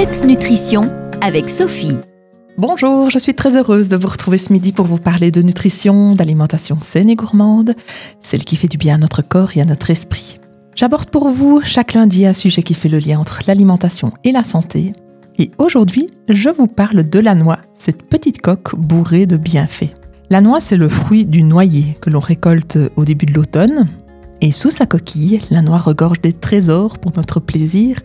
PEPS 0.00 0.24
Nutrition 0.24 0.90
avec 1.20 1.50
Sophie. 1.50 1.98
Bonjour, 2.56 3.10
je 3.10 3.18
suis 3.18 3.34
très 3.34 3.58
heureuse 3.58 3.90
de 3.90 3.98
vous 3.98 4.08
retrouver 4.08 4.38
ce 4.38 4.50
midi 4.50 4.72
pour 4.72 4.86
vous 4.86 4.96
parler 4.96 5.30
de 5.30 5.42
nutrition, 5.42 6.14
d'alimentation 6.14 6.78
saine 6.80 7.10
et 7.10 7.16
gourmande, 7.16 7.74
celle 8.18 8.46
qui 8.46 8.56
fait 8.56 8.66
du 8.66 8.78
bien 8.78 8.94
à 8.94 8.98
notre 8.98 9.20
corps 9.20 9.58
et 9.58 9.60
à 9.60 9.66
notre 9.66 9.90
esprit. 9.90 10.40
J'aborde 10.74 11.10
pour 11.10 11.28
vous 11.28 11.60
chaque 11.62 11.92
lundi 11.92 12.24
un 12.24 12.32
sujet 12.32 12.62
qui 12.62 12.72
fait 12.72 12.88
le 12.88 12.98
lien 12.98 13.20
entre 13.20 13.42
l'alimentation 13.46 14.14
et 14.24 14.32
la 14.32 14.42
santé. 14.42 14.94
Et 15.38 15.50
aujourd'hui, 15.58 16.06
je 16.30 16.48
vous 16.48 16.66
parle 16.66 17.06
de 17.06 17.20
la 17.20 17.34
noix, 17.34 17.58
cette 17.74 18.04
petite 18.04 18.40
coque 18.40 18.74
bourrée 18.76 19.26
de 19.26 19.36
bienfaits. 19.36 19.92
La 20.30 20.40
noix, 20.40 20.62
c'est 20.62 20.78
le 20.78 20.88
fruit 20.88 21.26
du 21.26 21.42
noyer 21.42 21.98
que 22.00 22.08
l'on 22.08 22.20
récolte 22.20 22.78
au 22.96 23.04
début 23.04 23.26
de 23.26 23.34
l'automne. 23.34 23.86
Et 24.42 24.52
sous 24.52 24.70
sa 24.70 24.86
coquille, 24.86 25.40
la 25.50 25.60
noix 25.60 25.78
regorge 25.78 26.20
des 26.20 26.32
trésors 26.32 26.98
pour 26.98 27.12
notre 27.16 27.40
plaisir 27.40 27.96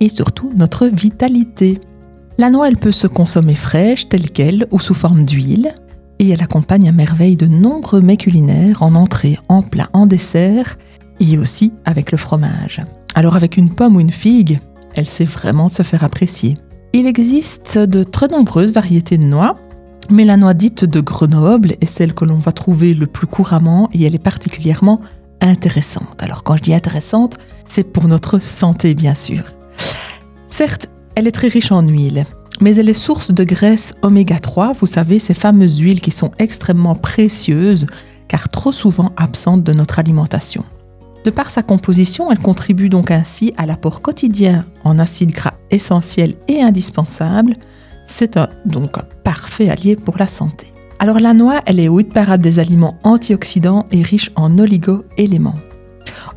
et 0.00 0.08
surtout 0.08 0.52
notre 0.54 0.86
vitalité. 0.86 1.78
La 2.36 2.50
noix, 2.50 2.68
elle 2.68 2.76
peut 2.76 2.92
se 2.92 3.06
consommer 3.06 3.54
fraîche, 3.54 4.08
telle 4.08 4.30
qu'elle, 4.30 4.66
ou 4.70 4.78
sous 4.78 4.94
forme 4.94 5.24
d'huile, 5.24 5.72
et 6.18 6.28
elle 6.28 6.42
accompagne 6.42 6.88
à 6.88 6.92
merveille 6.92 7.36
de 7.36 7.46
nombreux 7.46 8.00
mets 8.00 8.16
culinaires 8.16 8.82
en 8.82 8.94
entrée, 8.94 9.38
en 9.48 9.62
plat, 9.62 9.88
en 9.92 10.06
dessert, 10.06 10.76
et 11.20 11.38
aussi 11.38 11.72
avec 11.84 12.12
le 12.12 12.18
fromage. 12.18 12.84
Alors 13.14 13.34
avec 13.34 13.56
une 13.56 13.70
pomme 13.70 13.96
ou 13.96 14.00
une 14.00 14.12
figue, 14.12 14.60
elle 14.94 15.08
sait 15.08 15.24
vraiment 15.24 15.68
se 15.68 15.82
faire 15.82 16.04
apprécier. 16.04 16.54
Il 16.92 17.06
existe 17.06 17.78
de 17.78 18.02
très 18.02 18.28
nombreuses 18.28 18.72
variétés 18.72 19.18
de 19.18 19.26
noix, 19.26 19.56
mais 20.10 20.24
la 20.24 20.36
noix 20.36 20.54
dite 20.54 20.84
de 20.84 21.00
Grenoble 21.00 21.76
est 21.80 21.86
celle 21.86 22.14
que 22.14 22.24
l'on 22.24 22.38
va 22.38 22.52
trouver 22.52 22.94
le 22.94 23.06
plus 23.06 23.26
couramment 23.26 23.90
et 23.92 24.04
elle 24.04 24.14
est 24.14 24.22
particulièrement 24.22 25.00
intéressante. 25.40 26.22
Alors 26.22 26.42
quand 26.42 26.56
je 26.56 26.62
dis 26.62 26.74
intéressante, 26.74 27.38
c'est 27.64 27.84
pour 27.84 28.08
notre 28.08 28.38
santé 28.40 28.94
bien 28.94 29.14
sûr. 29.14 29.42
Certes, 30.46 30.88
elle 31.14 31.26
est 31.26 31.32
très 31.32 31.48
riche 31.48 31.72
en 31.72 31.82
huile, 31.82 32.26
mais 32.60 32.76
elle 32.76 32.88
est 32.88 32.94
source 32.94 33.32
de 33.32 33.44
graisse 33.44 33.94
oméga 34.02 34.38
3, 34.38 34.72
vous 34.72 34.86
savez, 34.86 35.18
ces 35.18 35.34
fameuses 35.34 35.78
huiles 35.78 36.00
qui 36.00 36.10
sont 36.10 36.32
extrêmement 36.38 36.94
précieuses 36.94 37.86
car 38.26 38.48
trop 38.48 38.72
souvent 38.72 39.12
absentes 39.16 39.64
de 39.64 39.72
notre 39.72 39.98
alimentation. 39.98 40.64
De 41.24 41.30
par 41.30 41.50
sa 41.50 41.62
composition, 41.62 42.30
elle 42.30 42.38
contribue 42.38 42.88
donc 42.88 43.10
ainsi 43.10 43.52
à 43.56 43.66
l'apport 43.66 44.00
quotidien 44.00 44.64
en 44.84 44.98
acides 44.98 45.32
gras 45.32 45.54
essentiels 45.70 46.34
et 46.46 46.62
indispensables. 46.62 47.54
C'est 48.06 48.38
donc 48.64 48.98
un 48.98 49.04
parfait 49.24 49.68
allié 49.68 49.96
pour 49.96 50.16
la 50.18 50.26
santé. 50.26 50.72
Alors 51.00 51.20
la 51.20 51.32
noix, 51.32 51.60
elle 51.66 51.78
est 51.78 51.88
au 51.88 52.02
de 52.02 52.08
parade 52.08 52.40
des 52.40 52.58
aliments 52.58 52.98
antioxydants 53.04 53.86
et 53.92 54.02
riche 54.02 54.32
en 54.34 54.58
oligo-éléments. 54.58 55.54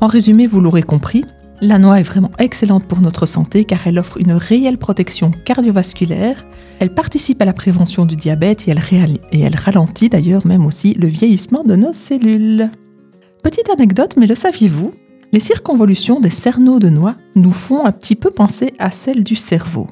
En 0.00 0.06
résumé, 0.06 0.46
vous 0.46 0.60
l'aurez 0.60 0.82
compris, 0.82 1.24
la 1.62 1.78
noix 1.78 2.00
est 2.00 2.04
vraiment 2.04 2.30
excellente 2.38 2.84
pour 2.84 3.00
notre 3.00 3.26
santé 3.26 3.64
car 3.64 3.86
elle 3.86 3.98
offre 3.98 4.18
une 4.18 4.32
réelle 4.32 4.78
protection 4.78 5.30
cardiovasculaire, 5.30 6.46
elle 6.78 6.92
participe 6.92 7.40
à 7.40 7.44
la 7.44 7.52
prévention 7.52 8.04
du 8.04 8.16
diabète 8.16 8.68
et 8.68 8.70
elle, 8.70 9.18
et 9.32 9.40
elle 9.40 9.56
ralentit 9.56 10.08
d'ailleurs 10.08 10.46
même 10.46 10.64
aussi 10.64 10.94
le 10.94 11.06
vieillissement 11.06 11.64
de 11.64 11.76
nos 11.76 11.92
cellules. 11.92 12.70
Petite 13.42 13.70
anecdote, 13.70 14.14
mais 14.18 14.26
le 14.26 14.34
saviez-vous 14.34 14.92
Les 15.32 15.40
circonvolutions 15.40 16.20
des 16.20 16.30
cerneaux 16.30 16.78
de 16.78 16.88
noix 16.88 17.16
nous 17.34 17.50
font 17.50 17.84
un 17.84 17.92
petit 17.92 18.16
peu 18.16 18.30
penser 18.30 18.72
à 18.78 18.90
celles 18.90 19.24
du 19.24 19.36
cerveau. 19.36 19.86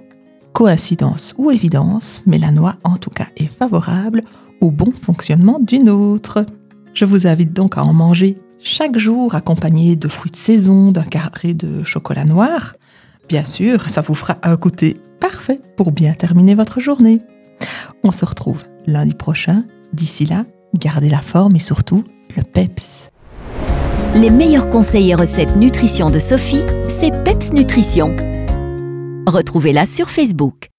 Coïncidence 0.58 1.36
ou 1.38 1.52
évidence, 1.52 2.20
mais 2.26 2.36
la 2.36 2.50
noix 2.50 2.74
en 2.82 2.96
tout 2.96 3.10
cas 3.10 3.28
est 3.36 3.46
favorable 3.46 4.22
au 4.60 4.72
bon 4.72 4.90
fonctionnement 4.90 5.60
d'une 5.60 5.88
autre. 5.88 6.44
Je 6.94 7.04
vous 7.04 7.28
invite 7.28 7.52
donc 7.52 7.78
à 7.78 7.84
en 7.84 7.92
manger 7.92 8.38
chaque 8.58 8.98
jour 8.98 9.36
accompagné 9.36 9.94
de 9.94 10.08
fruits 10.08 10.32
de 10.32 10.36
saison, 10.36 10.90
d'un 10.90 11.04
carré 11.04 11.54
de 11.54 11.84
chocolat 11.84 12.24
noir. 12.24 12.74
Bien 13.28 13.44
sûr, 13.44 13.88
ça 13.88 14.00
vous 14.00 14.16
fera 14.16 14.38
un 14.42 14.56
goûter 14.56 14.96
parfait 15.20 15.60
pour 15.76 15.92
bien 15.92 16.12
terminer 16.14 16.56
votre 16.56 16.80
journée. 16.80 17.20
On 18.02 18.10
se 18.10 18.24
retrouve 18.24 18.64
lundi 18.88 19.14
prochain. 19.14 19.62
D'ici 19.92 20.26
là, 20.26 20.44
gardez 20.76 21.08
la 21.08 21.18
forme 21.18 21.54
et 21.54 21.60
surtout 21.60 22.02
le 22.36 22.42
PEPS. 22.42 23.12
Les 24.16 24.30
meilleurs 24.30 24.70
conseils 24.70 25.10
et 25.10 25.14
recettes 25.14 25.54
nutrition 25.54 26.10
de 26.10 26.18
Sophie, 26.18 26.64
c'est 26.88 27.12
PEPS 27.22 27.52
Nutrition. 27.52 28.16
Retrouvez-la 29.28 29.84
sur 29.84 30.08
Facebook. 30.08 30.70